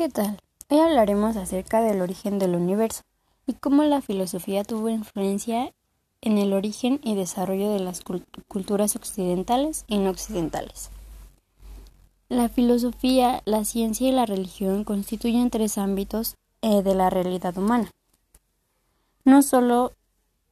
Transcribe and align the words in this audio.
¿Qué 0.00 0.08
tal? 0.08 0.40
Hoy 0.70 0.78
hablaremos 0.78 1.36
acerca 1.36 1.82
del 1.82 2.00
origen 2.00 2.38
del 2.38 2.54
universo 2.54 3.02
y 3.46 3.52
cómo 3.52 3.82
la 3.82 4.00
filosofía 4.00 4.64
tuvo 4.64 4.88
influencia 4.88 5.74
en 6.22 6.38
el 6.38 6.54
origen 6.54 7.00
y 7.04 7.14
desarrollo 7.16 7.70
de 7.70 7.80
las 7.80 8.00
culturas 8.48 8.96
occidentales 8.96 9.84
y 9.88 9.98
no 9.98 10.08
occidentales. 10.08 10.88
La 12.30 12.48
filosofía, 12.48 13.42
la 13.44 13.66
ciencia 13.66 14.08
y 14.08 14.12
la 14.12 14.24
religión 14.24 14.84
constituyen 14.84 15.50
tres 15.50 15.76
ámbitos 15.76 16.34
eh, 16.62 16.80
de 16.80 16.94
la 16.94 17.10
realidad 17.10 17.58
humana. 17.58 17.90
No 19.26 19.42
solo 19.42 19.92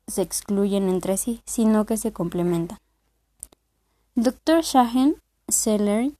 se 0.06 0.20
excluyen 0.20 0.90
entre 0.90 1.16
sí, 1.16 1.40
sino 1.46 1.86
que 1.86 1.96
se 1.96 2.12
complementan. 2.12 2.76
Dr. 4.14 4.60
Shahen 4.60 5.16
Seller 5.48 6.17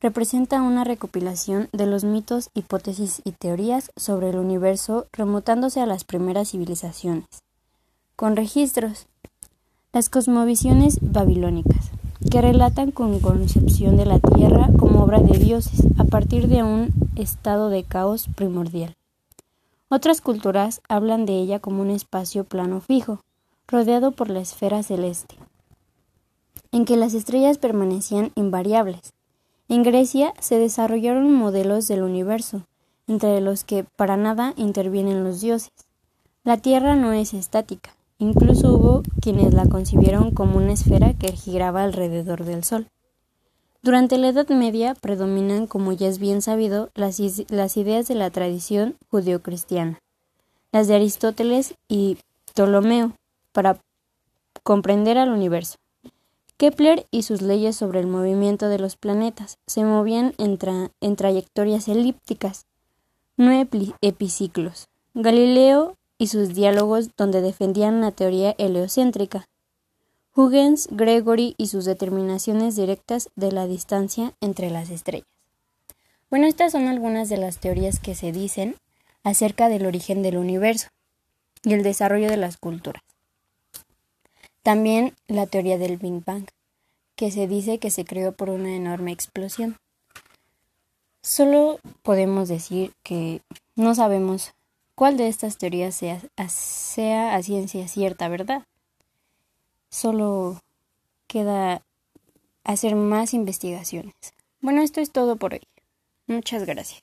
representa 0.00 0.62
una 0.62 0.84
recopilación 0.84 1.68
de 1.72 1.86
los 1.86 2.04
mitos, 2.04 2.48
hipótesis 2.54 3.20
y 3.24 3.32
teorías 3.32 3.90
sobre 3.96 4.30
el 4.30 4.36
universo 4.36 5.06
remontándose 5.12 5.80
a 5.80 5.86
las 5.86 6.04
primeras 6.04 6.50
civilizaciones, 6.50 7.28
con 8.16 8.34
registros, 8.34 9.06
las 9.92 10.08
cosmovisiones 10.08 10.98
babilónicas, 11.02 11.90
que 12.30 12.40
relatan 12.40 12.92
con 12.92 13.18
concepción 13.20 13.96
de 13.96 14.06
la 14.06 14.20
Tierra 14.20 14.68
como 14.78 15.02
obra 15.02 15.20
de 15.20 15.38
dioses 15.38 15.82
a 15.98 16.04
partir 16.04 16.48
de 16.48 16.62
un 16.62 16.92
estado 17.16 17.68
de 17.68 17.82
caos 17.82 18.28
primordial. 18.34 18.96
Otras 19.88 20.20
culturas 20.20 20.80
hablan 20.88 21.26
de 21.26 21.34
ella 21.34 21.58
como 21.58 21.82
un 21.82 21.90
espacio 21.90 22.44
plano 22.44 22.80
fijo, 22.80 23.20
rodeado 23.66 24.12
por 24.12 24.30
la 24.30 24.40
esfera 24.40 24.82
celeste, 24.82 25.36
en 26.72 26.84
que 26.84 26.96
las 26.96 27.14
estrellas 27.14 27.58
permanecían 27.58 28.32
invariables, 28.34 29.12
en 29.70 29.84
Grecia 29.84 30.34
se 30.40 30.58
desarrollaron 30.58 31.32
modelos 31.32 31.86
del 31.86 32.02
universo, 32.02 32.66
entre 33.06 33.40
los 33.40 33.62
que 33.62 33.84
para 33.84 34.16
nada 34.16 34.52
intervienen 34.56 35.22
los 35.22 35.40
dioses. 35.40 35.70
La 36.42 36.56
Tierra 36.56 36.96
no 36.96 37.12
es 37.12 37.34
estática, 37.34 37.94
incluso 38.18 38.72
hubo 38.74 39.02
quienes 39.20 39.54
la 39.54 39.66
concibieron 39.66 40.32
como 40.32 40.56
una 40.56 40.72
esfera 40.72 41.14
que 41.14 41.30
giraba 41.32 41.84
alrededor 41.84 42.44
del 42.44 42.64
Sol. 42.64 42.88
Durante 43.80 44.18
la 44.18 44.28
Edad 44.28 44.48
Media 44.48 44.94
predominan, 44.94 45.68
como 45.68 45.92
ya 45.92 46.08
es 46.08 46.18
bien 46.18 46.42
sabido, 46.42 46.90
las, 46.94 47.20
ideas 47.20 48.08
de 48.08 48.14
la 48.16 48.30
tradición 48.30 48.96
judeocristiana, 49.08 50.00
las 50.72 50.88
de 50.88 50.96
Aristóteles 50.96 51.74
y 51.88 52.18
Ptolomeo, 52.52 53.12
para 53.52 53.78
comprender 54.64 55.16
al 55.16 55.30
universo. 55.30 55.76
Kepler 56.60 57.06
y 57.10 57.22
sus 57.22 57.40
leyes 57.40 57.74
sobre 57.74 58.00
el 58.00 58.06
movimiento 58.06 58.68
de 58.68 58.78
los 58.78 58.96
planetas 58.96 59.56
se 59.66 59.82
movían 59.82 60.34
en, 60.36 61.16
trayectorias 61.16 61.88
elípticas, 61.88 62.66
no 63.38 63.66
epiciclos. 64.02 64.88
Galileo 65.14 65.96
y 66.18 66.26
sus 66.26 66.54
diálogos 66.54 67.16
donde 67.16 67.40
defendían 67.40 68.02
la 68.02 68.10
teoría 68.10 68.54
heliocéntrica. 68.58 69.46
Huygens, 70.36 70.88
Gregory 70.90 71.54
y 71.56 71.68
sus 71.68 71.86
determinaciones 71.86 72.76
directas 72.76 73.30
de 73.36 73.52
la 73.52 73.66
distancia 73.66 74.34
entre 74.42 74.68
las 74.68 74.90
estrellas. 74.90 75.28
Bueno, 76.28 76.46
estas 76.46 76.72
son 76.72 76.88
algunas 76.88 77.30
de 77.30 77.38
las 77.38 77.56
teorías 77.56 78.00
que 78.00 78.14
se 78.14 78.32
dicen 78.32 78.76
acerca 79.24 79.70
del 79.70 79.86
origen 79.86 80.20
del 80.20 80.36
universo 80.36 80.88
y 81.64 81.72
el 81.72 81.82
desarrollo 81.82 82.28
de 82.28 82.36
las 82.36 82.58
culturas. 82.58 83.09
También 84.62 85.14
la 85.26 85.46
teoría 85.46 85.78
del 85.78 85.96
Big 85.96 86.24
Bang, 86.24 86.46
que 87.16 87.30
se 87.30 87.46
dice 87.46 87.78
que 87.78 87.90
se 87.90 88.04
creó 88.04 88.32
por 88.32 88.50
una 88.50 88.74
enorme 88.74 89.12
explosión. 89.12 89.76
Solo 91.22 91.80
podemos 92.02 92.48
decir 92.48 92.92
que 93.02 93.42
no 93.76 93.94
sabemos 93.94 94.54
cuál 94.94 95.16
de 95.16 95.28
estas 95.28 95.58
teorías 95.58 95.94
sea, 95.94 97.34
a 97.34 97.42
ciencia 97.42 97.88
cierta, 97.88 98.28
¿verdad? 98.28 98.62
Solo 99.90 100.60
queda 101.26 101.82
hacer 102.64 102.94
más 102.96 103.34
investigaciones. 103.34 104.14
Bueno, 104.60 104.82
esto 104.82 105.00
es 105.00 105.10
todo 105.10 105.36
por 105.36 105.54
hoy. 105.54 105.62
Muchas 106.26 106.64
gracias. 106.64 107.02